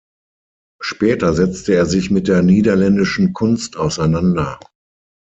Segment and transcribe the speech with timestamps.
[0.81, 4.59] Später setzte er sich mit der niederländischen Kunst auseinander.